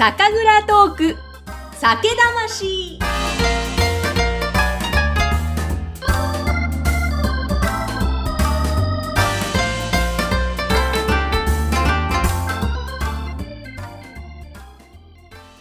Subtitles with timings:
[0.00, 1.16] 酒蔵トーク
[1.74, 2.98] 酒魂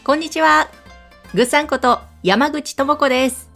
[0.06, 0.70] こんにちは。
[1.34, 3.50] ぐさんこと山口智子です。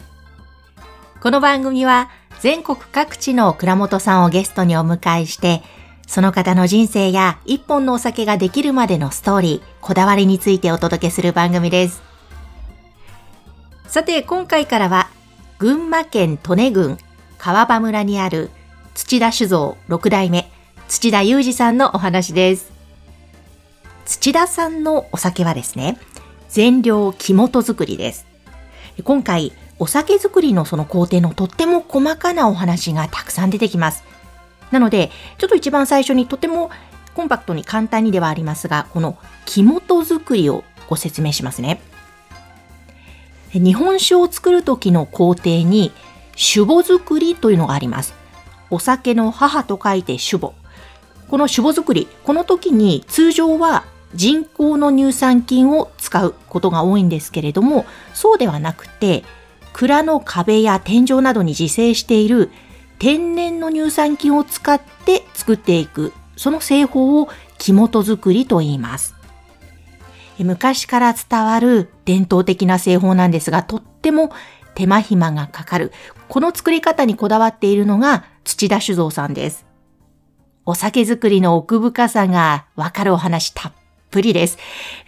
[1.22, 2.10] この番組は
[2.40, 5.62] 全国各地の蔵元さんをゲストにお迎えして、
[6.06, 12.02] その方の人生や一本のお酒ができるまでのストーリー、こだわりについてお届けする番組です。
[13.88, 15.08] さて、今回からは、
[15.58, 16.98] 群馬県利根郡
[17.38, 18.50] 川場村にある
[18.94, 20.50] 土田酒造6代目、
[20.88, 22.72] 土田裕二さんのお話です。
[24.04, 25.98] 土田さんのお酒はですね、
[26.48, 28.26] 全量木本作りです。
[29.02, 34.04] 今回、お酒作りのその工程のとっても細かなお話がたくさん出てきます。
[34.74, 36.70] なので、ちょっと一番最初にとても
[37.14, 39.16] コンパクトに簡単にではありますが、この
[39.46, 41.80] 木本作りをご説明しますね。
[43.52, 45.92] 日本酒を作る時の工程に、
[46.36, 48.14] 酒母作りというのがあります。
[48.68, 50.52] お酒の母と書いて酒母。
[51.28, 53.84] この酒母作り、この時に通常は
[54.16, 59.22] 人工の乳酸菌を使うことが多いんですけれども、そうではなくて、
[59.72, 62.50] 蔵の壁や天井などに自生している
[62.98, 67.28] 天然の乳酸菌を使って作っていく、その製法を
[67.58, 69.14] 木本作りと言います。
[70.38, 74.32] 昔から伝わる伝統的な製法なんですが、とっても
[74.74, 75.92] 手間暇がかかる。
[76.28, 79.64] この作り方にこだわっているのが土田酒造さんです。
[80.66, 83.72] お酒作りの奥深さがわかるお話たっ
[84.10, 84.58] ぷりです。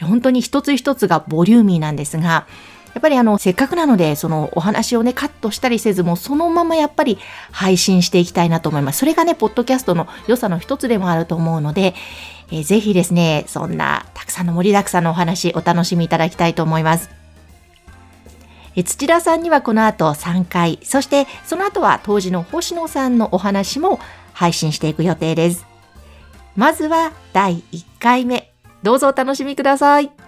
[0.00, 2.46] 本当に一つ一つがボリューミーなんですが、
[2.96, 7.18] やっぱりあの、せっかくなので、そのお話をね、カットしたりせずも、そのままやっぱり
[7.52, 9.00] 配信していきたいなと思います。
[9.00, 11.94] それがね、ポッドキャストの良さの一つでもあると思うので、
[12.50, 17.10] えーぜひですね、そんなたくさんの盛りだくさんのお話、お楽しみいただきたいと思います。
[18.76, 24.00] え土田さんにはこの後3回、そしてその後は当時の星野さんのお話も
[24.32, 25.66] 配信していく予定です。
[26.56, 28.50] まずは第1回目、
[28.82, 30.25] どうぞお楽しみください。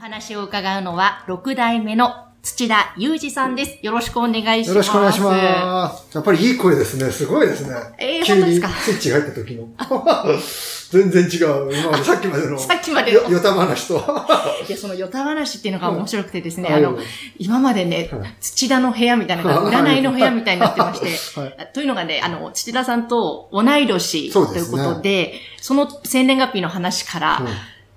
[0.00, 3.78] お話を伺うのは6代目の土田裕二さんです。
[3.82, 4.68] よろしくお願いします。
[4.70, 6.16] よろしくお願いします。
[6.16, 7.10] やっぱりいい声ですね。
[7.10, 7.74] すごいですね。
[7.98, 8.68] えー急に本当ですか？
[8.70, 9.68] スイッチが入った時の。
[10.90, 11.70] 全然違う。
[11.78, 12.58] 今までさっきまでの。
[12.58, 13.20] さっきまでの。
[13.24, 14.24] よよた話と。
[14.66, 17.04] いや、そのヨタ話っていうのが面白くてですね、うんあのはい、
[17.38, 21.70] 今までねはい、土田の部屋みたいなのが占いの部屋みたいになってまして、はい。
[21.74, 27.46] というのがね、あの、土田さんと同い年ということで、その生年月日の話から、うん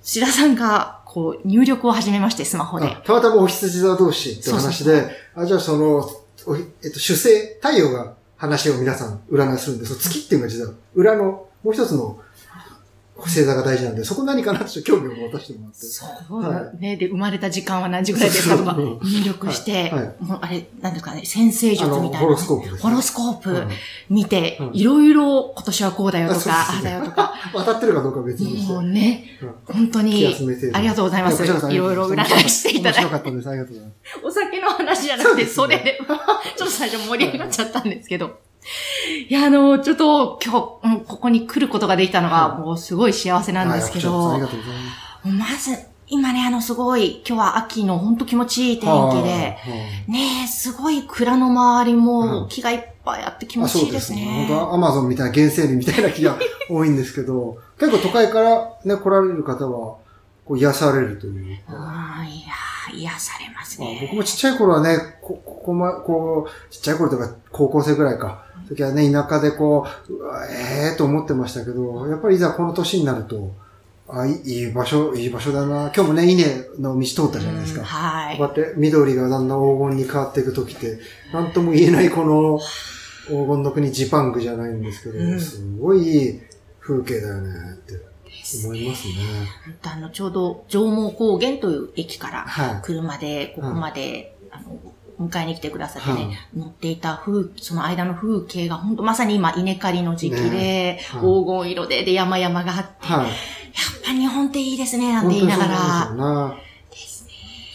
[0.03, 3.01] 土田さんが、こう、入力を始めまして、スマホであ。
[3.05, 6.09] たまたまお羊座同士って話で、あ、じゃあその、
[6.47, 7.29] おえっと、主星、
[7.61, 12.19] 太陽が話を皆さん占いするんで、その月っていうのが実は裏のもう一つの
[13.27, 15.79] 星座が大事なんで、そこ何かなって興味を持たせてもらって。
[15.85, 16.95] そうはね。
[16.97, 18.57] で、生まれた時間は何時ぐらいですか？
[18.57, 22.17] とか入力してはいはい、もうあれ、なんですかね、先生術みたいな。
[22.19, 22.77] ホロスコープね。
[22.79, 23.69] ホロスコープうん
[24.09, 28.73] 見てうん、いろいろ今年はこうだよとか、ああだよとか、 当たってるかどうかは別にして。
[28.73, 30.35] もうね、うん本当に
[30.73, 31.43] ありがとうございます。
[31.43, 31.47] い
[31.77, 33.49] ろいろ占いしていただいて面白かったです。
[33.49, 34.19] ありがとうございます。
[34.23, 35.99] お酒の話じゃなくて、それで、
[36.57, 38.39] ちょっと最初盛り上がっちゃったんですけど。
[39.29, 40.53] いや、あの、ちょっと今
[40.83, 45.71] 日、うんここに来ることができたのが、はいもうすごい幸せなんですけはいありどが、とうございます。
[45.71, 49.57] まず、今ね、あの、すごい、今日は秋の本当気持ちいい天気で、
[50.07, 54.45] ねえ、すごい蔵の周りうんも木がいっぱいあって気あ持ちいいですね。
[54.47, 56.37] 本当はアマゾンみたいな原生林みたいな木が
[56.69, 59.95] 多いんですけど、 結構都会からね、来られる方は、
[60.45, 61.73] こう癒されるというか。
[61.73, 63.99] ああ、いやー、癒されますまあね。
[64.01, 68.43] 僕もちっちゃい頃はね、こ、ここま、こう、ちっちゃい頃とか高校生ぐらいか。
[68.67, 73.53] 時はね、田舎でこう、うわええー、と思ってましたけど、やっぱりいざこの年になると、
[74.07, 75.91] あ、いいいい場所、いい場所だな。
[75.95, 76.45] 今日もね、稲
[76.79, 77.85] の道通ったじゃないですうんか。
[77.85, 78.59] はいこう。
[78.59, 80.99] やって緑がだんだん黄金に変わっていく時って、
[81.33, 82.59] なんとも言えないこの
[83.27, 86.41] 黄金の国ジパングじゃないんですけど、うんすごいいい
[86.79, 87.93] 風景だよねって
[88.65, 89.13] 思いますね。
[89.65, 92.81] 本当あの、ちょうど、上毛高原という駅から、はい。
[92.83, 94.77] 車でここまで、あの、
[95.19, 103.31] 迎えに来てくださってね、はい乗っていた風、その間の風景が本当まさに今稲刈りの時期で、黄金色で、で山々があって、やっはい。
[104.05, 105.69] ぱ日本っていいですね、なんて言いながら。
[105.71, 106.57] ですよな。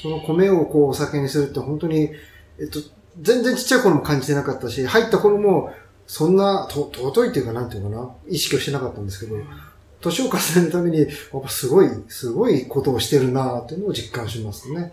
[0.02, 2.10] その米をこうお酒にするって本当に、
[2.60, 2.78] えっと、
[3.20, 5.72] 全然ちっちゃい頃も感じてなかったし、入った頃も、
[6.06, 9.36] そんな、と、尊いっていうかなんていうかな、意識をしてなかったんですけど、
[10.00, 11.08] 年を重ねるために、やっ
[11.42, 14.76] ぱすごい、すごいことをしてるなっていうのを実感しますね。
[14.76, 14.92] ちょっと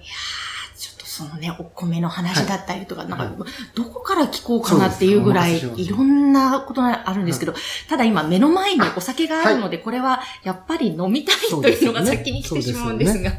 [1.16, 3.34] そのね、お米の話だったりとか、なんか、はい
[3.74, 5.88] どこから聞こうかなっていうぐらい、い。
[5.88, 7.54] ろんなことがあるんですけど、
[7.88, 13.32] ただ今目の前にお酒があるので、これはやっぱり飲みたいというのが先に来てしまうんですが。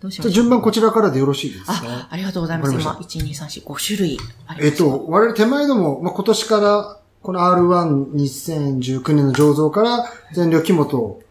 [0.00, 0.32] どうしましょう？
[0.32, 1.72] じゃあ順番こちらからでよろしいですか？
[1.84, 2.74] あ、ありがとうございます。
[2.74, 4.66] 今、わか1、2、3、4、5種類あります。
[4.66, 10.04] えっと、我々手前でも、まあ、今年から、この R12019 年の醸造から、
[10.34, 11.21] 全量木本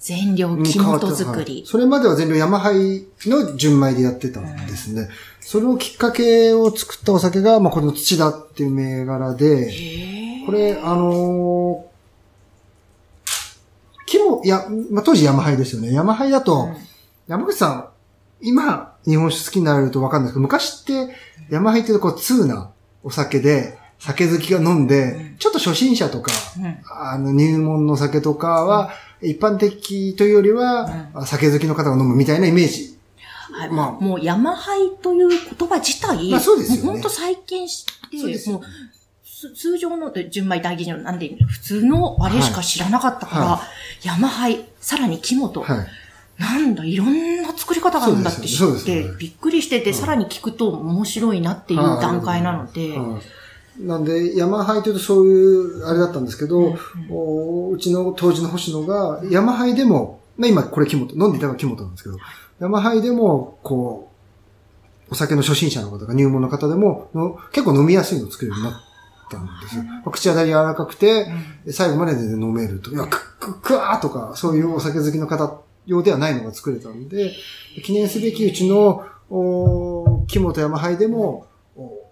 [0.00, 1.64] 全量に木変わって本作はいり。
[1.66, 5.08] それまでは全量山灰の純米でやってたんですね。
[5.40, 11.88] それをきっかけを作ったお酒が、まあ、この土田っていう銘柄で、へこれ、あのー
[14.08, 15.92] 木も、いや、まあ、当時山灰ですよね。
[15.92, 16.70] 山灰だと、
[17.26, 17.88] 山口さん、
[18.40, 21.14] 今、日本酒好きになられるとわかんないですけど、昔って、
[21.50, 22.70] 山灰っていうとこう、通な
[23.02, 26.78] お酒で、酒好きが飲んで、ちょっと初心者とか、うん。
[26.90, 32.96] あの、入門の酒とかは、一般的というよりは、酒好きの方が飲むみたいなイメージ。
[33.50, 33.90] はいまあ。
[33.92, 36.82] もう山灰という言葉自体、まあそうですよね。
[36.84, 38.64] もう本当再建して、そうですよもう
[39.24, 43.62] す通常の純米大吟醸なんで、普通のあれしか知らなかったから、は
[44.02, 45.86] 山灰、さらに木本、はい。
[46.40, 49.16] なんだ、いろんな作り方があるんだって知って、ですよね。
[49.18, 53.22] びっくりしてて、うんさらに聞くと面白いなっていう段階なので、はい
[53.78, 56.78] なんで、山灰というとそういう、あれだったんですけど、うん
[57.10, 62.18] おうちの当時の星野が、山灰でも、まあ今これ木本、飲んでいたのが木本なんですけど、
[62.58, 64.10] 山灰でも、こ
[65.08, 68.82] う、お酒の初心者の方が入門の方でも、の結構飲みやすいのを作れるようになっ
[69.30, 69.82] たんですよ。
[69.84, 71.26] まあ口当たり柔らかくて、
[71.70, 72.90] 最後までで飲めると。
[72.90, 77.32] いや、く、く、くわーとか、そういうお酒好きの方用ではないのが作れたんで、
[77.84, 81.46] 記念すべきうちの、お木本山灰でも、お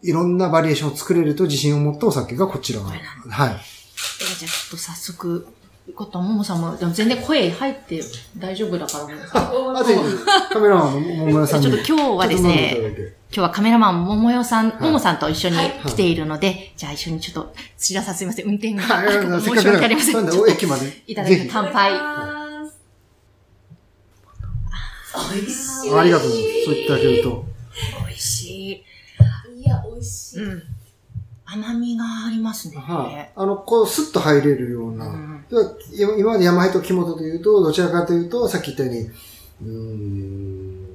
[0.06, 2.80] いろんなバリエーションを作れると自信を持ったお酒がこちら。
[2.80, 2.98] はい。
[2.98, 3.54] えじゃあ
[4.36, 5.48] ちょっと早速、
[5.94, 8.00] ことももさんも、でも全然声入って
[8.38, 9.04] 大丈夫だから
[9.52, 10.00] もうあ、ぜひ、
[10.52, 11.66] カメラマンの桃村さんに。
[11.70, 19.08] ちょっと今日はですね今日はカメラマン、桃代さん、いももさんと一緒にはい来ているので、じゃあ一緒にちょっと、土田さんすいません、運転が、はい、
[19.42, 20.14] 申し訳ありません。
[20.14, 21.02] なんで、駅まで。
[21.08, 21.92] いただいてぜひ乾杯。
[25.18, 26.64] ありがとうございます。
[26.64, 27.44] そう言っていただけると。
[28.06, 28.35] 美味しい。
[29.96, 30.42] 味しい。
[30.42, 30.62] うん。
[31.44, 32.76] 甘みがありますね。
[32.76, 33.32] はい。
[33.34, 35.06] あの、こう、スッと入れるような。
[35.06, 35.56] うんで
[35.94, 40.86] 今今まで山灰と木本というと、どちらかというと、さっき言ったように、うーん、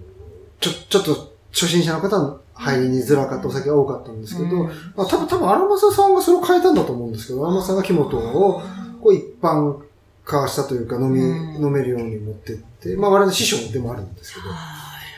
[0.60, 8.62] ちょ、ちょっと初心者の方の入りにづらかったお酒が多かったんですけど、うんまあ、多分、多分、荒政さんがそれを変えたんだと思うんですけど、荒政さんが木本を、
[9.02, 9.82] こう、一般
[10.26, 14.48] 化したというか、飲み、うん飲めるように持ってって、まあ、我々の師匠でもあるんですけど、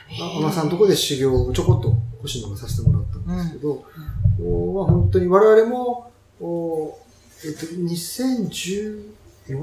[0.09, 3.85] はい天さんのところで修行をちょこっと星野がさせてもらったんですけど、
[4.41, 6.11] おまあ、本当に我々も、
[6.41, 6.97] お
[7.45, 9.01] えっと、2014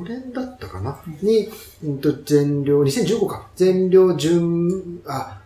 [0.07, 1.49] 年だったかな、に、
[1.83, 5.41] うんと、全量、2015か、全量純、あ、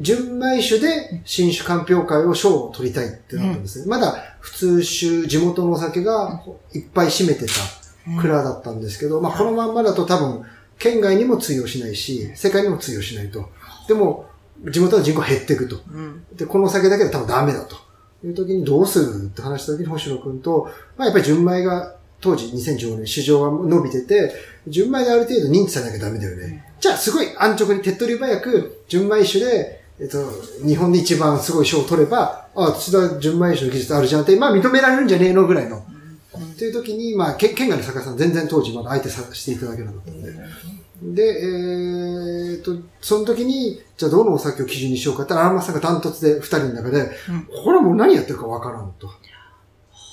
[0.00, 3.86] 純米酒で新酒鑑評会を賞を取りたいってなったんですね。
[3.86, 6.42] まだ普通酒、地元のお酒が
[6.72, 10.44] いっぱい占めてた蔵だったんですけど、まあこのまんまだと多分、
[10.78, 13.48] 県外にも通用しないし、世界にも通用しないと。
[13.86, 14.26] でも、
[14.70, 15.76] 地元の人口減っていくと。
[15.92, 16.24] うん。
[16.34, 17.76] で、このお酒だけで多分ダメだと。
[18.24, 24.32] いう時にどうするって話した時に星野くんと、まあやっぱり純米が当時2015年市場が伸びてて、
[24.66, 26.64] 純米である程度認知されなきゃダメだよね。
[26.80, 30.24] じゃあすごい安直に手っ取り早く純米酒で、えっと、
[30.66, 35.83] 日本で一番すごい賞を取れば、あ、土田純米酒の技術あるじゃんって、まあ認められるんじゃねえのぐらいの。
[36.54, 40.32] っていう時に、まあ、け県外の酒屋さん全然当時まだ相手さしていただけなかったんで。
[41.02, 49.10] で、えーっと、その時に、じゃあどのお酒を基準にしようかって、荒間さんがダントツで二人の中で、うんこれはもう何やってるかわからんと。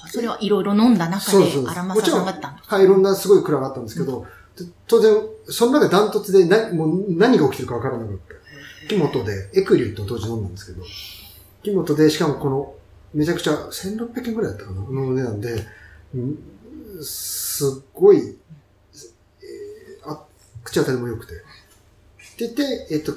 [0.07, 2.63] それはいろいろ飲んだ中で荒もちろん、政さんがあったんだ。
[2.65, 4.25] はい、いろんなすごい蔵があったんですけど、
[4.57, 8.89] で当然、その中でダントツでなもう何が起きてるかわからなかった。
[8.89, 10.83] 木本で、エクリューと当時飲んだんですけど、
[11.63, 12.73] 木本で、しかもこの、
[13.13, 15.65] めちゃくちゃ1600円くらいだったかな、の値段で、うん
[17.03, 20.23] すっごい、えーあ、
[20.63, 21.33] 口当たりも良くて。
[21.33, 21.41] って
[22.39, 23.11] 言って、えっと、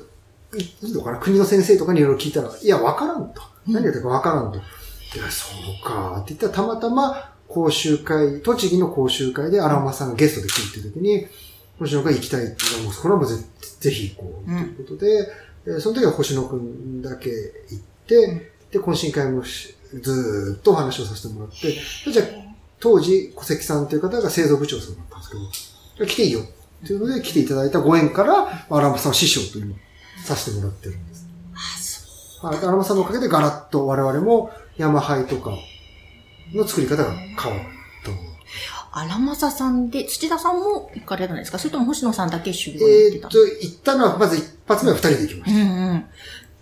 [0.57, 1.19] いいいのかな？
[1.19, 3.43] 国の先生とかにいろいろ聞いたら、いや、わからんと。
[3.67, 4.59] 何やってるかわからんと。
[4.59, 4.61] い
[5.19, 5.49] や、そ
[5.83, 6.21] うか。
[6.23, 11.27] って言ったら、たまたま講習会、栃木の講習会で荒間さんがゲストで来るっていう時に、
[11.79, 13.45] 星野が行きたいって言ったら、もうそれはもうぜ
[13.81, 14.47] ぜひ行こう。
[14.47, 15.33] ということで、
[15.67, 22.27] えーその時は星野くんだけ行って、で、懇親会もしずーっとお話をさせてもらって、でじゃあ、
[22.85, 25.31] 当時、小関さんという方が製造部長さんだったんです
[25.97, 26.41] けど、来ていいよ。
[26.87, 29.75] というので、来ていただいたご縁から、荒間さんは師匠と今、
[30.23, 31.26] させてもらってるんです。
[32.43, 32.59] はい。
[32.59, 35.50] 荒間さんのおかげでガラッと我々も山灰とか
[36.53, 37.64] の作り方が変わった。
[38.97, 41.59] 荒政さんで、土田さんも行かれたんですか？
[41.59, 45.64] それとも星野さんだけ修行に行ってたえーっと、行ったのは、まず一発目は二人で行きまうした。
[45.64, 46.05] んうん。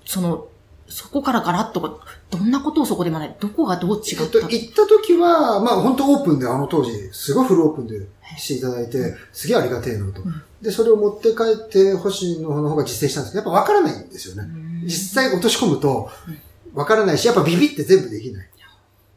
[0.07, 0.47] その、
[0.93, 8.07] そこからガラッと、どんなことをそこで学んで、どこがどう違えった行った時は、まあ本当オープンで、あの当時、すごいフルオープンで
[8.37, 10.21] していただいて、すげえありがてえなと。
[10.21, 10.43] ん。
[10.61, 14.49] で、それを持って帰って、星野の方が実践したんですけど、やっぱ分からないんですよね。
[14.85, 16.11] 実際落とし込むと、
[16.75, 18.49] 分からないし、やっぱビビって全部できない。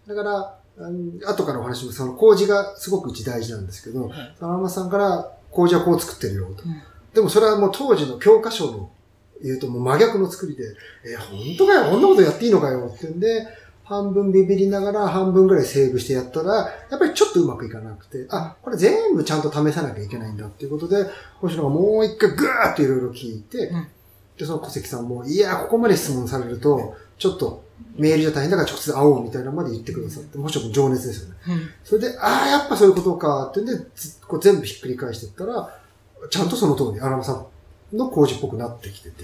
[0.07, 6.63] だから、うん後からお話しますその工事がすごくうち大事なんですけど、田中さんから工事はこう作ってるよと。
[6.63, 6.81] うん。
[7.13, 8.89] でもそれはもう当時の教科書の
[9.47, 10.63] 言うともう真逆の作りで、
[11.05, 13.47] えー本当かよ、こんなことやっていいのかよってんで、
[13.83, 16.55] 半分ビビりながら半分ぐらいセーブしてやったら、
[16.89, 21.05] やっぱりちょっとうまくいかなくて、あ、これ全部ちゃんと試さなきゃいけないんだっていうことで、
[21.39, 23.87] 星野がもう一回ぐーっといろいろ聞いて、うん
[24.37, 27.63] で、その小関さんも、いや、ここまで質問されると、ちょっと
[27.95, 31.35] メールじゃ大変だから直接会おうみたいなのまで言ってくださって、星野も情熱ですよね。
[31.47, 35.79] うんそれで、ああ、やっぱそういうことかってんで、ずこう全部ひっくり返していったら、
[36.29, 37.45] ちゃんとその通り、荒間さん
[37.95, 39.23] の工事っぽくなってきてて、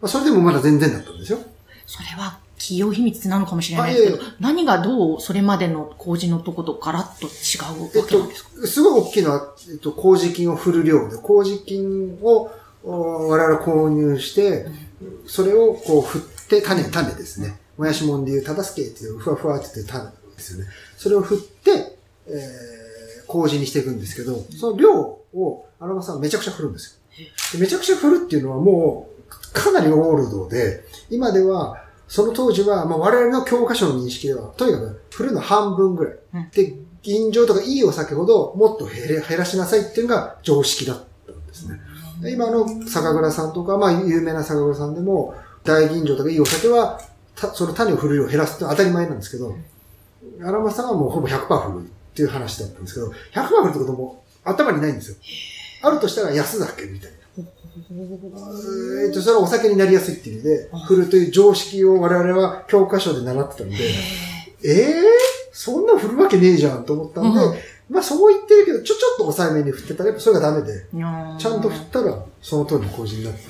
[0.00, 1.38] まあ、それでもまだ全然だったんですよ。
[1.86, 12.50] それは企業秘密なのかもしれないですけど、あいえい何がどうそれまでの工事のとことガラッと違うえっわけなんですか、と、すごい大きいのは、えっと、麹菌を振る量で、麹菌を
[12.82, 14.66] お我々購入して、
[15.26, 17.58] それをこう振って、種、種ですね。
[17.76, 20.70] もやしもんでいう、ただすけっていう、ふわふわって言って種ですよね。
[20.96, 26.98] それを振って、えー、麹にしていくんですけど、その量を、荒間さんはめちゃくちゃ振るんですよ。
[27.52, 36.14] でめちゃくちゃ振るっていうのはもう、かなりオールドで、今では、その当時は、まあ、我々の教科書の認識では、とにかく振るの半分ぐらい。
[36.34, 41.80] うんで、吟醸とかいいお酒ほどもっと減らしなさいっていうのが常識だったんですね。
[42.20, 45.34] で今の酒蔵さんとか、まあ有名な酒蔵さんでも、
[45.64, 47.00] 大吟醸とかいいお酒は、
[47.36, 49.56] たその種を振る量を減らすって当たり前なんですけど、
[50.42, 55.16] 荒間さんはもうほぼ100%振るっていう話だったんですけど、100%振るってことも頭にないんですよ。
[55.82, 57.18] あるとしたら安酒みたいな。
[59.06, 63.76] えっと、それはお酒になりやすいっていう意味で、振るという常識を我々は教科書で習ってたんで、
[64.64, 64.94] ええ
[65.52, 67.54] そんな振るわけねえじゃんと思ったんで、うん
[67.90, 70.84] まあそう言ってるけど、ちょ、ちょっと抑えめに振ってたら、やっぱそれがダメで、
[71.38, 73.40] ちゃんと振ったら、その通りの麹になって、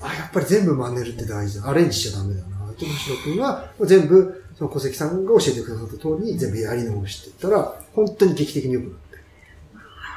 [0.00, 1.68] あ、やっぱり全部真似るって大事だ。
[1.68, 2.58] アレンジしちゃダメだな。
[2.78, 9.07] と、星野君は、全部、その小関さんが教えてくださった通りに全部やり直していったら、本当に劇的に良くなって。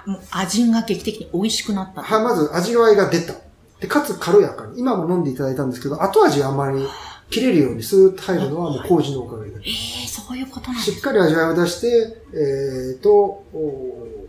[0.06, 2.02] もう味が劇的に美味しくなった。
[2.02, 3.34] はい、まず味わいが出た。
[3.80, 4.80] で、かつ軽やかに。
[4.80, 6.88] 今も飲んでいただいたんですけど、後味があんまり
[7.30, 9.58] 切れるようにスーッと入るのはもう麹のおかげで。
[9.64, 9.70] え
[10.06, 14.28] えそういうことなんですしっかり味わいを出して、えーと、お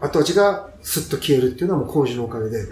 [0.00, 2.66] 後味がスッと消えるっていうのはもう麹のおかげで、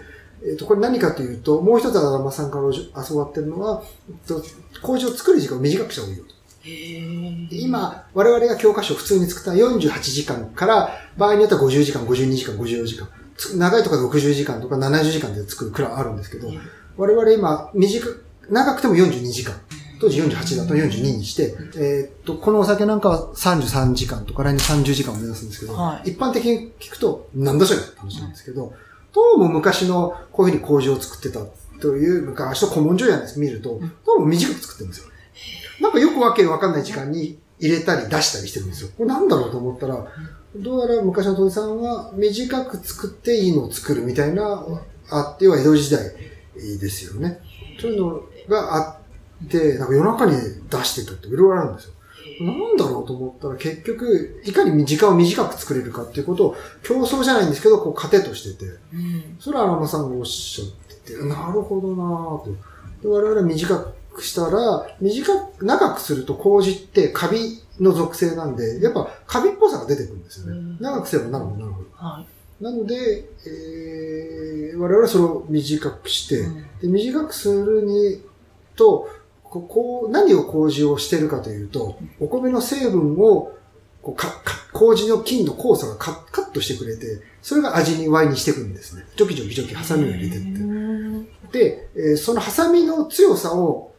[0.45, 4.43] えっ、と、これ何かというと、もう一つは山さんから教わってるのは、えっと
[4.83, 6.35] 麹を作る時間を短くした方がいいよと。
[6.64, 13.09] 今、我々が教科書を普通に作った48時間から、場合によっては50時間、52時間、54時間。
[13.37, 16.49] つ長いところで60時間とか70時間で作るくらいあるんですけど、
[16.97, 19.54] 我々今、短く、長くても42時間。
[20.02, 28.75] 当時48だと42にして、えーっと、このお酒なんかは33時間とか来年30時間を目指すんですけど、はい一般的に聞くと、なんだそれって話なんですけど、
[29.12, 31.47] どうも昔のこういうふうに麹を作ってた
[31.81, 35.12] という昔の古文書やんです見ると、どうも短く作ってるんですよ。
[35.83, 38.91] なんかよくわけわかんない時間に入れたり出したりしてるんですよ。
[38.97, 40.07] これなんだろうと思ったら、
[40.55, 44.65] どうやら昔の鳥さんは短く作っていいのを作るみたいな、
[45.11, 46.05] あって、要は江戸時代
[46.81, 47.41] ですよね。
[47.81, 48.99] そういうのがあ
[49.45, 50.37] って、なんか夜中に
[50.71, 51.93] 出してたっていろいろあるんですよ。
[52.41, 62.51] なんだろうと思ったら結局、いかに時間を短く作れるかっていうことを競争じゃないんですけど、こう糧としてて、うんそれは荒間さんがおっしゃってて、なるほどなぁと。
[63.03, 70.52] で我々は短くしたら、短く、長くすると麹ってカビの属性なんで、やっぱカビっぽさが出てくるんですよね。
[70.52, 71.88] うん長くすればなるほどなるほど。
[71.95, 72.26] はい
[72.62, 78.23] なので、えー、我々はそれを短くして、うんで短くするに
[78.76, 79.09] と、
[79.42, 83.52] ここう、何を麹をしてるかというと、お米の成分を、
[84.00, 89.04] こうか、か、麹の菌の酵素がカカットしてくれて、それが味にワイにしていくんですね。
[89.16, 90.47] ジョキジョキジョキ、ハサミを入れてって。
[90.47, 93.92] うんで、えーそのハサミの強さをお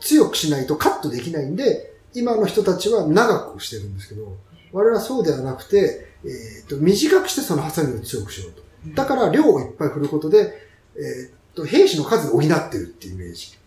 [0.00, 4.36] 強くしないとカットできないんで、今の人たちは長くしてるんですけど、
[4.72, 8.62] 我々はそうではなくて、えーと短くしてそのハサミを強くしようと。
[8.94, 10.52] だから量をいっぱい振ることで、
[10.96, 13.58] えーと兵士の数を補ってるっていうイメージ。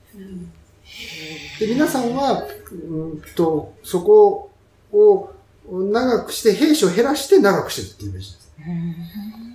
[1.60, 2.76] で、皆さんは、う
[3.16, 4.52] んと、そこ
[4.92, 5.34] を
[5.72, 8.52] 長くして、兵士を減らして長くしてるっていうイメージです。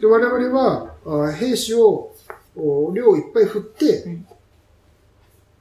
[0.01, 0.95] で、我々は、
[1.29, 2.13] あ兵士を
[2.57, 4.27] お量をいっぱい振って、うん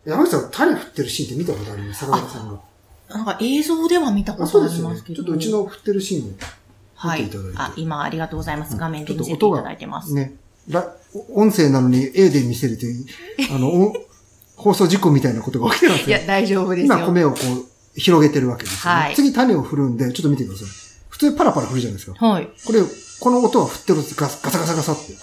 [0.09, 2.05] 山口さん、種振ってるシーンって見たことあります？
[2.05, 2.59] 坂田さんが。
[3.09, 4.67] なんか映像では見たあ、ことあ。
[4.67, 5.15] りますけど。
[5.15, 6.33] ちょっとうちの振ってるシーンを
[6.95, 7.57] はい見ていただいて。
[7.59, 8.77] あ、今ありがとうございます。
[8.77, 10.13] 画面で見せていただいてます。
[10.13, 10.35] ね。
[10.69, 10.95] ら
[11.33, 13.05] 音声なのに絵で見せるという、
[13.55, 13.93] あの、お
[14.55, 16.27] 放送事故みたいなことが起きてるんですよいや、。
[16.27, 16.95] 大丈夫ですよ。
[16.97, 17.37] 今米をこ
[17.95, 20.67] う、広げてるわけですよ、ねはい次種を振るんで、ちょっと見てください。
[21.09, 22.25] 普通パラパラ振るじゃないですか。
[22.25, 22.49] はい。
[22.65, 22.81] これ、
[23.19, 25.13] この音は振ってるんですガサガサガサガサって。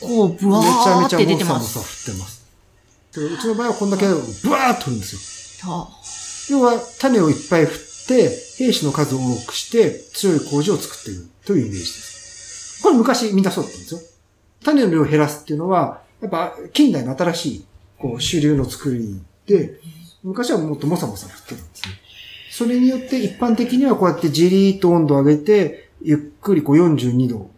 [0.00, 1.72] こう、ブめワちゃめちゃーって出モサモてます。
[1.74, 2.37] サ振ってます。
[3.14, 4.14] でうちの場合はこんだけブ
[4.50, 5.72] ワーっと振るんですよ。
[5.72, 5.88] は
[6.50, 12.82] 要は、種をいっぱい振って、兵士の数を多くして、強い工事を作っているというイメージです。
[12.82, 14.00] これ昔みんなそうだったんですよ。
[14.64, 17.64] 種の量を減らすっていうのは、やっぱ近代の新しい、
[17.98, 19.80] こう、主流の作りで、
[20.22, 21.94] 昔はもっともさもさ振ってたんですね。
[22.50, 27.50] それによって一般的にはこうやってじりーっと温度を上げて、ゆっくりこう42度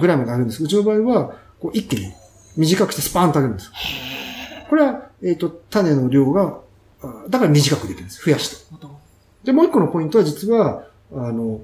[0.00, 0.64] ぐらいまで上げるんです。
[0.64, 2.12] うちの場合は、こう一気に
[2.56, 3.70] 短くしてスパーンと上げるんです。
[4.68, 6.60] これは、えっ、と、種の量が、
[7.02, 8.24] あだから短くできるんです。
[8.24, 8.56] 増やして。
[9.44, 11.60] で、もう一個のポイントは実は、あの、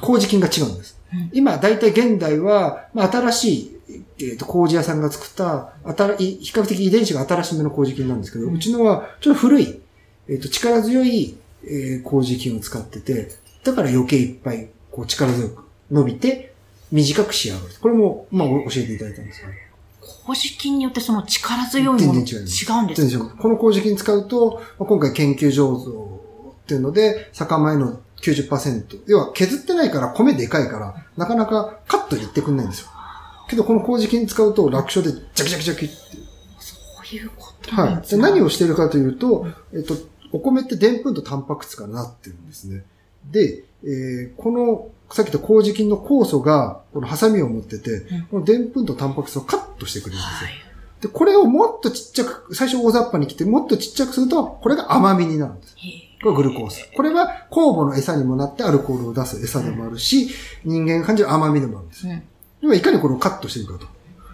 [0.00, 1.00] 麹菌が違うんです。
[1.12, 3.80] うん今、大体現代は、まあ、新しい、
[4.18, 9.80] えー、と麹屋さんが作った、新い比較的遺伝子が新しめの麹菌なんですけど、うちのはちょっと古い、
[10.28, 13.30] えっ、と、力強い、えー麹菌を使ってて、
[13.64, 16.52] だから余計いっぱい、こう、力強く伸びて、
[16.92, 17.74] 短く仕上がる。
[17.80, 19.52] これも、まあ、お教えていただいたんですけど。
[20.26, 23.36] 麹菌によってその力強いもの全違うんですか？
[23.38, 26.20] この麹菌使うと、まあ今回研究醸造
[26.62, 29.02] っていうので、酒米の90%。
[29.06, 32.88] 要は削ってないから米でかいから、なかなかカットにいってくんないんですよ。
[33.48, 35.94] けどこの麹菌使うと楽勝でジャキジャキジャキって。
[36.58, 36.76] そ
[37.14, 38.00] ういうことなんはい。
[38.02, 39.94] ですねで何をしてるかというと、えっと、
[40.32, 42.84] お米って澱粉とタンパク質からなってるんですね。
[43.30, 50.48] で、えーこの、さっき言った麹菌の酵素が、このハサミを持ってて、うんこの澱粉とタンパク質をカットしてくれるんですよ。
[50.48, 50.66] はい。
[51.00, 55.76] で、これをもっとちっちゃく、最初大雑把に切って、もっとちっちゃくすると、これが甘みになるんです。
[55.76, 56.88] へこれがグルコース。
[56.94, 60.30] これは酵母の餌にもなってアルコールを出す餌でもあるし、
[60.64, 62.06] 人間が感じる甘みでもあるんです。
[62.06, 62.22] うん
[62.62, 63.90] 要はいかにこれをカットしていくかと。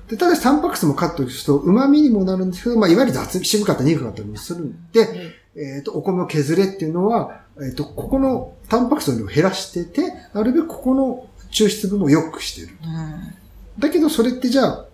[0.09, 12.69] で、ただしタンパク質もカットすると旨味にもなるんですけど、まあ、いわゆる雑、渋かったり苦かったりもするんで、えっ、と、お米を削れっていうのは、えっ、と、ここのタンパク質の量を減らしてて、なるべくここの抽出分を良くしてる。
[12.83, 13.43] うん
[13.79, 14.87] だけどそれってじゃあ、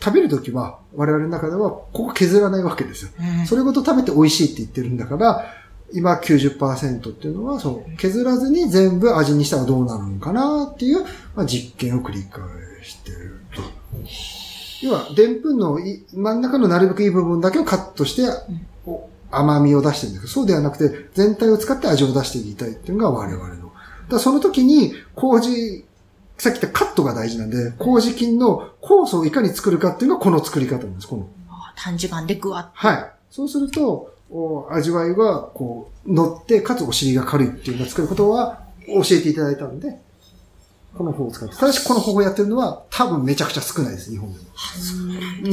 [0.00, 3.10] 食べるときは、我々の中では、ここ削らないわけですよ。
[3.20, 5.54] うんそれごと食べて美味しいって言ってるんだから、
[5.92, 11.02] 今90%っていうのは、そう、削らずに全部味にしたらどうなるのかなっていう、
[11.34, 12.42] まあ、実験を繰り返
[12.82, 13.62] してると。
[14.82, 18.22] 要は、でんぷんのい真ん中のなるべくいい部分だけをカットして、
[18.86, 23.72] お甘みを出してるんだけど、そうではなくて、全体を使って味を出していきたいっていうのが我々の。
[24.08, 25.84] だその時に、麹、
[26.38, 31.28] さっき言ったカットが大事なんで、麹菌の酵素をいかに作るかっていうのがこの作り方なんです、この。
[31.50, 33.10] あ短時間でぐわっはい。
[33.30, 39.98] そうすると、お味わいが、こう、乗って、かつお尻が軽いっていうのを作ることは、教えていただいたんで、
[40.98, 41.56] この方を使って。
[41.56, 44.44] ただし、この方法をやってるのは、多分めちゃくちゃ少ないです、日本でも。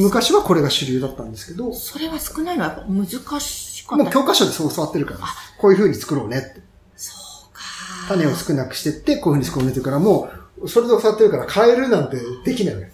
[0.02, 4.04] 昔はこれが主流だったんですけど、もそれは少ないのはやっぱ難しかった。
[4.04, 5.20] う教科書でそう教わってるから、
[5.58, 6.60] こういう風に作ろうねって。
[6.96, 7.14] そ
[7.48, 7.62] うか。
[8.08, 10.28] 種を少なくしてって、こういう風に作ろうねってから、も
[10.60, 12.90] う、それで教わってるから変えるなんてできないわけ。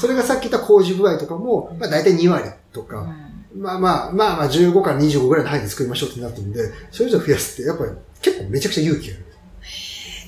[0.00, 7.90] それがさっき言った麹具合とかも、まあ大体2割とか、うんまあまあ、まあまあ15から25ぐらいの範囲で作りましょうってなってるんで、それ以上増やすって、やっぱり
[8.22, 9.16] 結構めちゃくちゃ勇気が。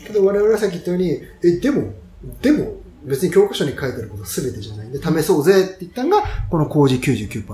[0.04, 1.92] けど我々はさっき言ったように、え、でも、
[2.42, 7.46] でも、別に教科書に書いてあること全てじゃないんで、試そうぜって言ったのが、この麹99%。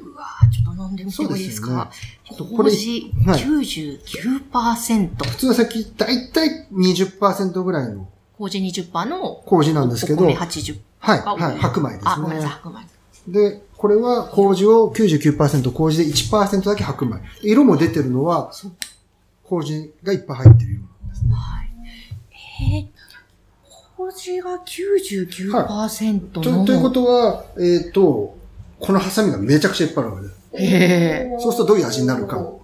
[0.00, 1.90] うわちょっと飲んでみてもいいですか？
[2.24, 5.24] ちょっとこれ、麹はい99%。
[5.24, 10.78] 普通はさっき、だいたい20%ぐらいの麹20%の麹なんですけど、お米はい、80%。
[11.00, 12.54] はい、白米ですあ、ごめんなさい、ね。
[12.62, 12.80] 白米。
[13.50, 17.20] で、これは麹を99%、麹で1%だけ白米。
[17.42, 18.52] 色も出てるのは、
[19.44, 21.32] 麹がいっぱい入ってる色なんですね。
[21.34, 21.63] はい。
[22.60, 22.86] えー、
[23.96, 26.42] 麹が99%の。
[26.42, 28.36] とということは、えっ、と、
[28.80, 30.40] このハサミがめちゃくちゃいっぱいあるわけです。
[30.56, 32.36] へーそうするとどういう味になるか。
[32.38, 32.60] も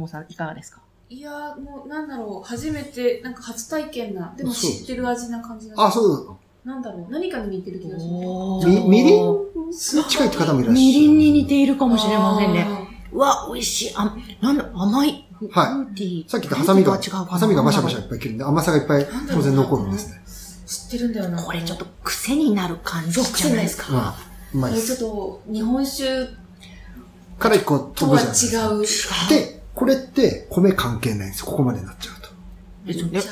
[0.00, 0.80] もさん、いかがですか？
[1.10, 8.10] いやー、もう、なんだろう、初めて、なんか初体験な、でも知ってる味な感じがあ、そうなんだろう、何かに似てる気がする。
[8.14, 8.68] おだ。
[8.68, 9.72] み、みりん？
[9.72, 10.86] 近いって方もいらっしゃる。
[10.86, 12.66] みりんに似ているかもしれませんね。
[12.68, 13.92] あうわ、美味しい。
[13.96, 15.27] あ、なんだ、甘い。
[15.52, 20.22] はいさっき言ったハサミが、ハサミがバシャバシャいっぱい切るんで、甘さがいっぱい当然残るんですね。
[20.24, 21.42] ー知ってるんだよな。
[21.42, 24.14] これちょっと癖になる感じじゃないですうんか？。
[24.54, 24.96] うまいえです。
[24.96, 26.08] ちょっと、日本酒
[27.38, 29.14] から一個飛ぶじゃないですか？
[29.34, 29.40] 違う。
[29.40, 31.46] で、これって米関係ないんですよ。
[31.46, 32.28] ここまでになっちゃうと。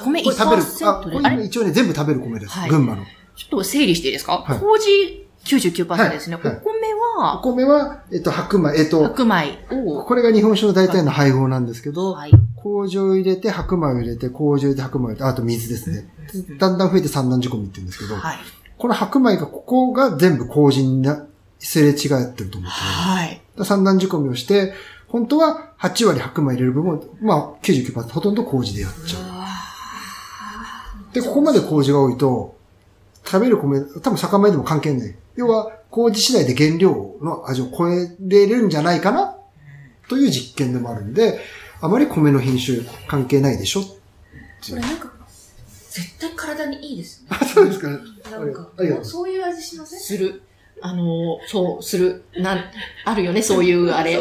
[0.05, 2.53] 米これ食べる、あ、1%こで、あれれ一応ね、全部食べる米です。
[2.53, 3.05] はい群馬の。
[3.37, 4.38] ちょっと整理していいですか？
[4.47, 6.37] はい麹99%ですね。
[6.37, 6.86] お米
[7.16, 12.33] おは、米は、えっと、白米、えっと、白米を、これが日本酒の大体の配合なんですけど、はい。
[12.57, 16.09] 麹を入れて、白米を入れて、麹を入れて、白米を入れて、あと水ですね。
[16.59, 18.38] だんだん増えて三段仕込みって言うんですけど、はい。
[18.76, 21.26] この白米が、ここが全部麹にな、
[21.59, 22.87] すれ違ってると思ってる。
[22.87, 23.40] はい。
[23.57, 24.74] ら三段仕込みをして、
[25.09, 29.20] 本当は8割白米入れる部分を、まあ99%ほとんど麹でやっちゃ
[31.11, 31.14] う。
[31.14, 32.57] で、ここまで麹が多いと、
[33.26, 35.14] 食べる米、多分酒米でも関係ない。
[35.34, 39.36] 要は、麹次第で原料の味を超えれるんじゃないかな？
[40.08, 41.40] という実験でもあるんで、
[41.80, 43.82] あまり米の品種関係ないでしょ？
[43.82, 43.96] こ
[44.70, 45.10] れなんか、
[45.90, 47.28] 絶対体にいいですね。
[47.30, 47.98] あ、そうですかね。
[48.30, 48.70] なんか
[49.02, 50.00] そういう味しません？
[50.00, 50.42] する。
[50.82, 52.24] あの、そう、する。
[52.36, 52.64] なん、
[53.06, 54.18] あるよね、そういう、あれ。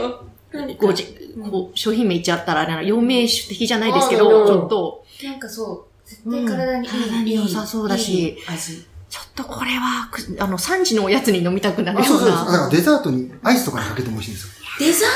[0.79, 1.03] ごじ、
[1.51, 6.93] こう、商品名言っちゃったら、あれな、陽明酒的じゃないですけあど、ーちょっと、なんかそう、絶対体にいい。
[6.93, 8.85] うん体に良さそうだしいい味。
[9.15, 12.37] ちょっとこれは、くあの、3時のおやつに飲みたくなるあ、よそうそうです。
[12.37, 12.57] だうな。
[12.57, 14.53] からデザートにアイスとかにかけても美味しいんですよ。
[14.79, 15.09] デザー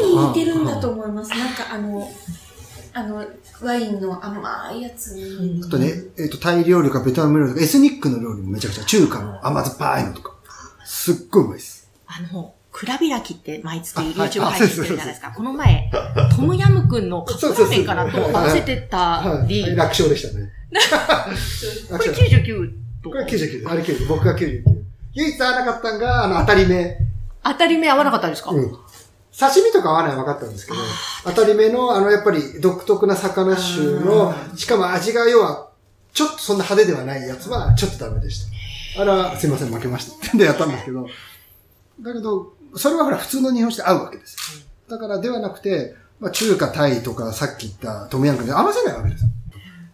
[0.00, 1.30] トワインに似てるんだと思います。
[1.30, 2.10] なんかあの、
[2.92, 3.24] あの、
[3.62, 5.62] ワインの甘いやつに。
[5.64, 10.34] あとね、えっ、と、タイ料理とかベトナム料理とか、エスニックの料理もめちゃくちゃ、中華の甘酸っぱいのとか、
[10.84, 11.88] すっごいうまいです。
[12.08, 15.32] あの、クラビラキって毎月 YouTube あ配信してるじゃないですか。
[15.36, 15.88] この前、
[16.34, 19.48] トムヤムくんのカップラーメンかなと合わせてたはい。
[19.48, 20.50] り、楽勝でしたね。
[21.88, 23.68] これ楽勝99とこれ99です。
[23.68, 24.06] あれ99。
[24.08, 24.62] 僕が99。
[25.14, 26.98] 唯一合わなかったのが、あの、当たり目。
[27.42, 28.50] 当たり目合わなかったですか？
[28.50, 28.70] うん。
[29.38, 30.78] 刺身とか合わないのは分かったんですけど、
[31.24, 35.68] 当たり目の、あの、やっぱり独特な魚種の、しかも味が要は、
[36.14, 38.46] ちょっとそんな派手ではないやつは、ちょっとダメでし
[38.94, 39.02] た。
[39.02, 40.16] あれは、すいません、負けました。
[40.26, 41.06] ってんでやったんですけど、
[42.00, 44.64] だけど、それはほら、普通の日本酒で合うわけですよ。
[44.88, 49.28] だから、ではなくて、まあ、中華、タイとか、さっき言ったトムヤムクンで合わせないわけですよ。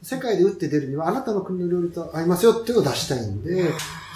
[0.02, 3.70] 世界で打って出るには、あなたの国の料理と合いますよっていうのを出したいんで、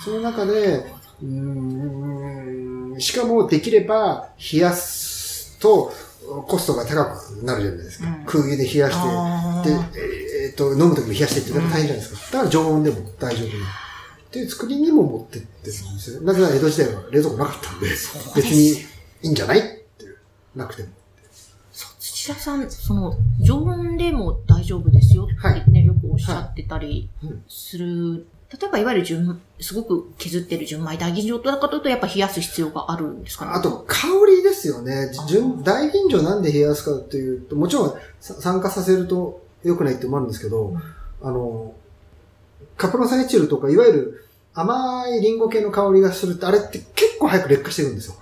[0.05, 0.85] その中で、
[1.23, 5.93] うーん、しかもできれば冷やすと
[6.47, 8.09] コストが高くなるじゃないですか。
[8.09, 9.77] うん空気で冷やして、で、
[10.45, 12.33] えーっと、飲むときも冷やしてって大変じゃないですか。
[12.33, 13.67] だから常温でも大丈夫な。
[13.67, 16.21] っていう作りにも持ってってるんですよ。
[16.23, 18.85] なぜなら江戸時代は冷蔵庫なかったんで、別にい
[19.23, 19.63] いんじゃないっ
[19.97, 20.17] ていう。
[20.57, 20.89] なくても。
[22.27, 27.09] 土田さん、その、常温でも大丈夫ですよってね、よくおっしゃってたり
[27.49, 28.27] する。
[28.51, 33.53] 例えば、いわゆる純、すごく削ってる純米大吟醸とかというと、やっぱ冷やす必要があるんですかね？
[33.55, 35.13] あと、香りですよね。
[35.29, 40.75] 純大吟醸なんで冷やすかっていうと、もちろんさ酸化させると良くないってもあるんですけど、
[41.23, 41.75] あの、
[42.77, 48.15] カプロンサイチルとか、いわゆる甘いリンゴ系の香りがするって、あれって結構早く劣化していくんですよ。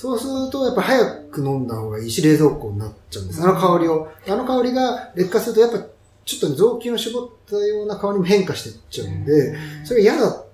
[0.00, 3.42] そうすると、やっぱ早く飲んだ方がいいし、冷蔵庫になっちゃうんです。
[3.42, 4.08] あの香りを。
[4.26, 5.86] あの香りが劣化すると、やっぱ
[6.24, 10.44] ちょっと雑巾を絞ったような香りも変化していっちゃうんで、それが嫌だ。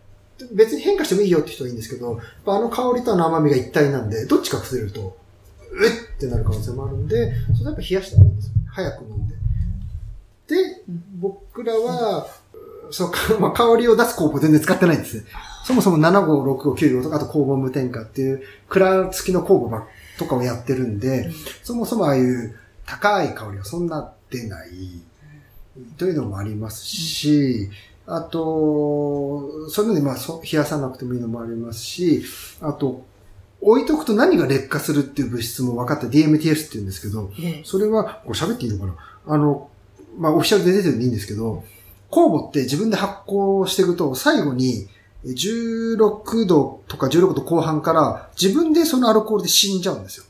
[0.53, 5.17] 別に変化してもいいよって人はいいんですけど、あの香りとあの甘みが一体なんで、どっちか崩れると、
[5.71, 8.53] うっってなる可能性もあるんで、それはやっぱ冷やした方がいいんですよ。
[8.73, 9.35] 早く飲んで。
[10.49, 10.83] で、
[11.21, 12.27] 僕らは、
[12.91, 15.25] そのか、 まあ、香りを出す酵母全然使ってないんですね。
[15.67, 21.33] そもそも7号、6号、9号とか、あと酵母無添加っていう、蔵付きの酵母ばとかをやってるんで、
[21.65, 24.69] そもそもああいう高い香りはそんな出ない、
[25.99, 27.69] というのもありますし、
[28.07, 32.23] あと、そういうので、まあ、そ冷やさなくてもいいのもありますし、
[32.61, 33.05] あと、
[33.61, 37.63] 置いとくと何が劣化するっていう物質も分かって DMTS って言うんですけど、ええ。
[37.65, 38.95] それは、これ喋っていいのかな？
[39.27, 39.69] あの、
[40.17, 41.65] まあ、オフィシャルで出てるんでいいんですけど、
[42.09, 44.89] 酵母って自分で発酵していくと、最後に
[45.33, 50.25] 16度とか16度後半から自分でそのアルコールで死んじゃうんですよ。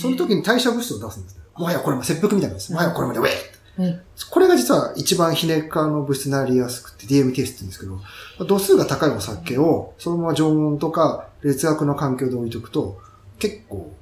[0.00, 1.42] その時に代謝物質を出すんですね。
[1.56, 2.72] もはやこれも切腹みたいなんです。
[2.72, 8.00] もはやこれまでウェーってうんこれが実は一番ひね化の物質になりやすくて DMTS って言うんですけど、
[8.46, 12.98] 度数が高いお酒をそのまま常温とか劣悪の環境で置いとくと
[13.38, 13.92] 結構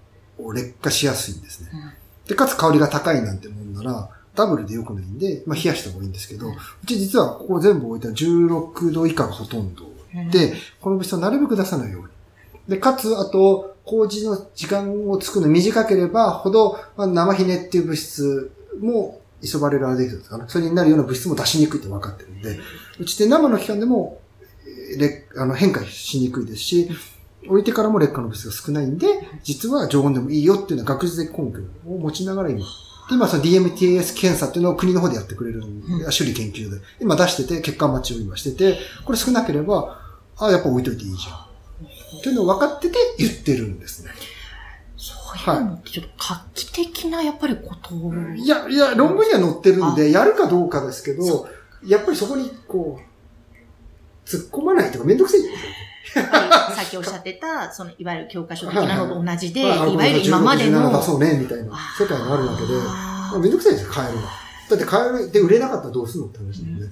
[0.55, 1.71] 劣化しやすいんですね。
[2.27, 9.85] で、かつ香りが高いなんてもんならダブルで良くないんで、まあ冷やした方がいいんですけど、うち実はここ全部置いたら16度以下がほとんど
[10.31, 12.09] で、この物質をなるべく出さないように。
[12.69, 20.45] で、かつ、あと、麹の時間を作るの短ければほど、まあ、生ひねっていう物質も、イソバレルアルデヒドですかね。
[20.47, 22.61] それになるような物質も出しにくいって分かってるんで、
[23.01, 24.21] うちって生の期間でも、
[24.67, 26.91] えー劣あの変化しにくいですし、
[27.49, 29.07] 置いてからも劣化の物質が少ないんで、
[29.43, 32.65] 実は常温でもいいよっていうのは学術的根拠を持ちながら今、で
[33.11, 40.02] 今その DMTS 検査っていうのを国の方でやってくれるんで、うん首里研究所で、今出してて、血管待ちを今してて、これ少なければ、
[40.39, 41.35] あやっぱ置いといていいじゃん。
[42.19, 44.11] っていうのを分かってて言ってるんですね。
[44.97, 45.15] そ
[45.51, 47.95] ういうのってちょっと画期的なやっぱりこと？
[47.95, 48.13] を。
[48.37, 51.49] いや、いや、論文には載ってるんで、やるかどうかですけど、
[51.85, 55.41] やっぱりそこに、こう、突っ込まないというか、めんどくさい
[56.15, 60.99] さっきおっしゃってた、その、いわゆる教科書的なのと同じで、いまあわゆる今まで16 17の。
[60.99, 62.69] 出そうね、みたいな世界があるわけで、
[63.41, 64.31] めんどくさいですよ、変えるのは。
[64.71, 66.87] だって変える、で、売れなかったらどうするのって話なんで、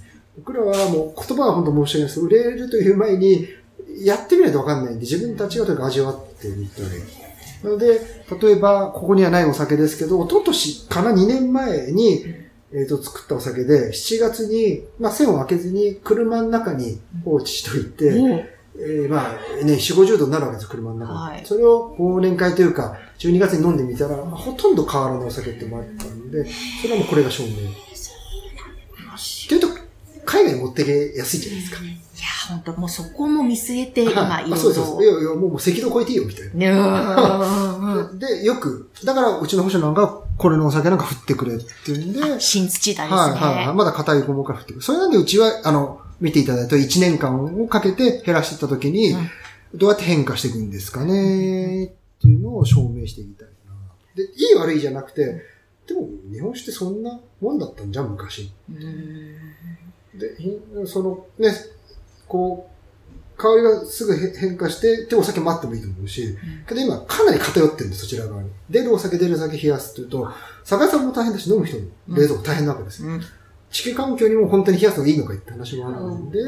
[0.44, 2.20] 僕らはもう言葉は本当申し訳ないです。
[2.20, 3.46] 売れるという前に、
[4.02, 6.88] やってみないとわかんないんで、自分たちがとにかく味わってみたり。
[7.62, 8.00] なので、
[8.40, 12.24] 例えば、ここにはないお酒ですけど、一昨年かな2年前に、
[12.72, 21.18] えっ、と、作ったお酒で、7月に、まあ、線を開けずに車の中に放置しといて、えーまあ、ね、4、50度になるわけです、車の中に。
[21.18, 26.46] はいそれを忘年会というか、12月に飲んでみたら、ほとんど変わらないお酒ってもあったんで、
[26.80, 27.89] それはもうこれが証明。
[30.24, 31.82] 海外に持ってけやすいじゃないですか。
[31.82, 31.94] いや、
[32.48, 34.74] 本当もうそこも見据えて、今、はいいろいあそう。
[34.74, 38.10] そういやいや、もうもう赤道超えていいよ、みたいな。
[38.14, 43.20] で、よく、だから、うちの保守なんか、これのお酒なんか振ってくれって言うんで、はい新土田ですね。
[43.20, 43.28] は
[43.62, 43.74] いはい。
[43.74, 44.82] まだ硬い小から振ってくる。
[44.82, 49.14] それなんでうちは、あの、見ていただいた1年間をかけて減らしていったときに、
[49.74, 51.88] どうやって変化していくんですかねっ
[52.20, 53.74] ていうのを証明していきたいな。
[54.14, 55.42] で、いい悪いじゃなくて、
[55.86, 58.52] でも、日本酒ってそんなもんだったんじゃん、昔。
[58.68, 59.36] うん
[60.14, 61.54] で、ひその、ね、
[62.26, 62.70] こう、
[63.40, 68.50] 香りがすぐへ変化して、で、お酒待ってもいいと思うし、けど今、かなり偏ってるんです、そちら側に。
[68.68, 70.28] 出るお酒、出るお酒冷やすっていうと、
[70.64, 73.08] 酒屋さんも大変だし、飲む人も冷蔵庫大変なわけですよ。
[73.08, 73.20] うん。
[73.70, 76.30] 地球環境にも本当に冷やすのがいいのかって話もあるん。
[76.30, 76.38] で、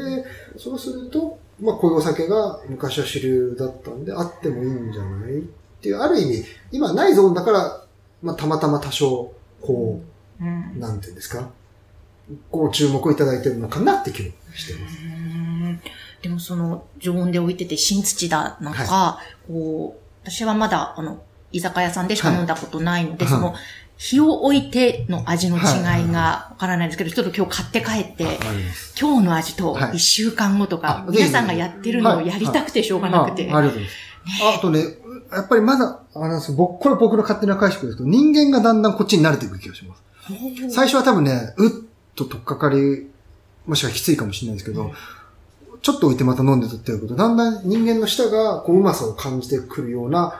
[0.57, 5.41] そうすると、まあ、こういうお酒が昔は主流だったんで、あってもいいんじゃないっ
[5.81, 7.85] ていう、ある意味、今ないゾーンだから、
[8.21, 10.01] まあ、たまたま多少、こ
[10.39, 10.73] うん。
[10.75, 11.49] う、なんていうんですか、
[12.51, 14.97] こう注目をいただいてるのかなって気もしてます。
[15.03, 15.81] うん
[16.21, 23.55] でもその常温で置いてて新土田なんか、こう、私はまだあの、居酒屋さんでしか飲んだことないので、はいその、
[23.97, 28.39] 日を置いての味の違いがわからないんですけど、ちょっと今日買って帰って。
[28.99, 33.51] 今日の味とはい一週間後とか、あ皆さんがやってるのをやりたくてしょうがなくて。
[33.51, 34.57] あありがとうございます。
[34.57, 34.79] あとね、
[35.31, 40.03] やっぱりまだ、あの、僕、これ僕の勝手な解釈ですけど、人間がだんだんこっちに慣れていく気がします。
[40.69, 41.82] 最初は多分ね、う
[42.13, 43.09] っと取っかかり、
[43.65, 44.91] もしくはきついかもしれないですけど、
[45.81, 50.39] ちょっと置いてまた飲んでとってやること、だんだん人間の舌がこううまさを感じてくるような、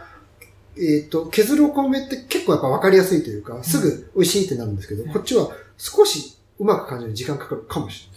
[0.77, 8.09] えっ、と、削るお米って結構やっぱ分かりやすいというか、すぐ美味しいってなるんですけど、こっちは少しうまく感じる時間かかるかもし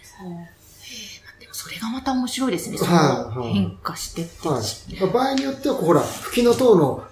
[1.40, 2.78] でもそれがまた面白いですね。
[2.78, 4.44] そはいはいの変化してって。
[4.44, 4.60] れない。
[4.60, 5.00] はい。
[5.00, 7.04] まあ場合によっては、ほら、吹きの塔の、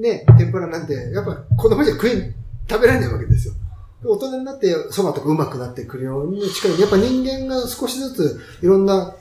[0.00, 2.34] ね、天ぷらなんて、やっぱ子供じゃ食えん、
[2.68, 3.54] 食べられないわけですよ。
[4.02, 6.80] で大人になって蕎麦とかうまくなってくるように近い。
[6.80, 9.14] やっぱ人間が少しずついろんな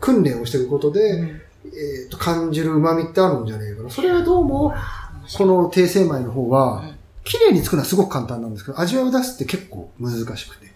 [0.00, 1.28] 訓練をしていくことで、うん
[1.66, 3.90] えーと感じる旨味ってあるんじゃないかな。
[3.90, 4.72] それはどうも、
[5.36, 10.70] この低精米の方うはん、綺麗に作るのはすごく簡単なんですけど、味わいを出すって結構難しくて。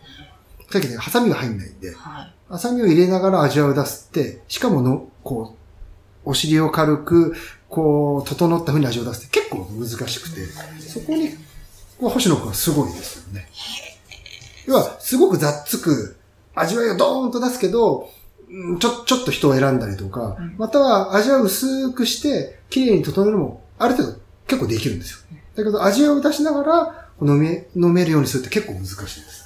[0.71, 2.35] さっきね、ハサミが入んないんで、はい。
[2.51, 5.55] ハサミを入れながら味わいを出すって、しかもの、こ
[6.27, 7.35] う、お尻を軽く、
[7.69, 10.45] こう、整った風に味を出すって結構難しくて、
[10.81, 11.31] そこに、
[11.99, 13.49] こう星野くんはすごいですよね。
[14.67, 16.17] 要は、すごくざっつく、
[16.55, 18.11] 味わいをドーンと出すけど、
[18.51, 25.39] うんちょ、ちょっと人を選んだりとか、うんまたは味わいを薄くして、綺麗に整えるのも、ある程度結構できるんですよ。
[25.57, 29.45] だけど、味わいを出しながら、飲め、飲めるようにするって結構難しいです。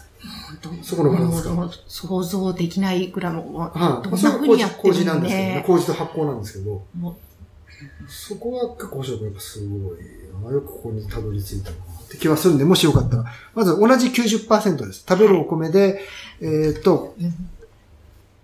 [0.82, 4.08] そこのバランスが想像できないぐらいも、はい。
[4.08, 5.64] どんな風にやってる麹なんのですけどねね。。
[5.66, 7.16] 麹と発酵なんですけど、も
[8.08, 9.98] そこは結構面白くやっぱすごい
[10.44, 10.52] な。
[10.52, 13.24] よくここにたどり着いたのかなって気はするんで、もしよかったら。
[13.54, 15.04] まず同じ90%です。
[15.06, 16.00] 食べるお米で、
[16.40, 17.22] えーっと、う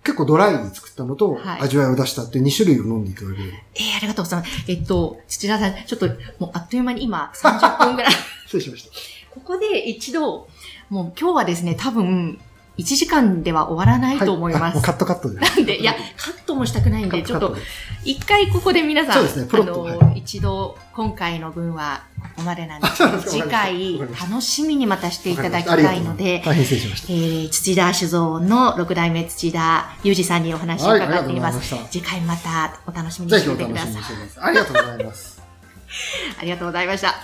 [0.03, 3.57] 結構ドライに作ったのと、はい味わいを出したっていう2種類を飲んでいただければ。
[3.73, 4.65] えーありがとうございます。
[4.67, 6.07] えっと、土田さん、ちょっと、
[6.39, 8.11] もうあっという間に今30分ぐらい。
[8.45, 8.89] 失礼しました。
[9.33, 10.47] ここで一度、
[10.89, 12.39] もう今日はですね、多分、
[12.77, 14.63] 1時間では終わらないと思います。
[14.63, 15.39] あもうカットカットで。
[15.39, 17.55] なんで、いや、カットもしたくないんで、ちょっと、
[18.03, 27.13] 一回ここで皆さん、そうですねプロットあの、は一度、今回の分はここまでなんですけど、 次か回楽しみにまたしていただきたいので、大変失礼しました。
[27.13, 31.59] えー、土田酒造の六代目土田裕二さんにお話を伺っています。
[31.59, 31.87] ござい。
[31.91, 34.29] 次回またお楽しみにぜひおしていてください楽しみに。
[34.31, 34.43] してください。
[34.45, 35.41] ありがとうございます。
[36.39, 37.15] ありがとうございました。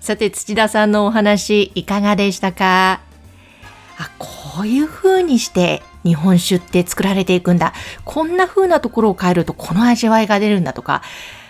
[0.00, 3.00] さて、土田さんのお話、いかがでしたか？
[3.98, 7.74] あ、こういう風にして日本酒って作られていくんだ。
[8.04, 11.02] こんな風なところを変えるとこの味わいが出るんだとか、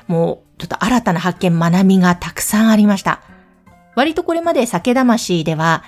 [0.08, 3.20] もうちょっと新たな発見、学びがたくさんありました。
[3.94, 5.84] 割とこれまで酒魂では、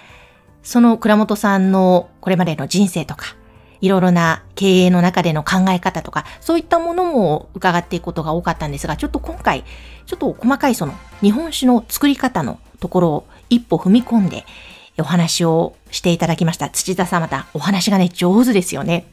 [0.62, 3.35] その倉本さんのこれまでの人生とか、
[3.80, 9.64] いろいろな経営の中での考え方とか、そういったものも伺っていくことが多かったんですが、ちょっと今回、
[10.06, 14.44] ちょっと細かいその日本酒の作り方のところを一歩踏み込んで
[14.98, 16.68] お話をしていただきました。
[16.68, 19.06] 土田さんまたお話がね、上手ですよね。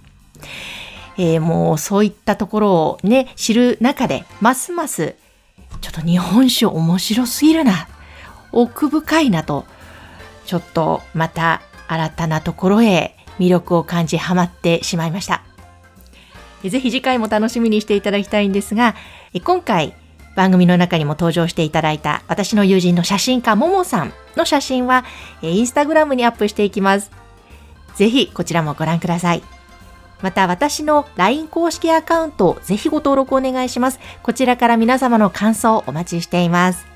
[1.18, 5.16] えーもうそういったところをね、知る中で、ますます、
[5.82, 7.88] ちょっと日本酒面白すぎるな、
[8.52, 9.66] 奥深いなと、
[10.46, 15.44] ちょっとまた新たなところへ魅力を感じハマってしまいました。
[16.64, 18.96] えぜひ次回も楽しみにしていただきたいんですが、
[19.44, 19.94] 今回
[20.36, 25.04] 番組の中にも登場していただいた私の友人の写真家ももさんの写真は、
[25.42, 27.12] インスタグラムにアップしていきます。
[27.96, 29.57] ぜひこちらもご覧ください。
[30.22, 34.00] また私の LINE 公式アカウント、ぜひご登録お願いします。
[34.24, 36.88] こちらから皆様の感想をお待ちしています。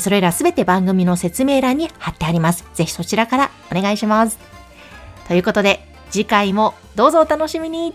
[0.00, 2.64] それらすべて番組の説明欄に貼ってあります。
[2.74, 4.38] ぜひそちらからお願いします。
[5.28, 7.94] ということで、次回もどうぞお楽しみに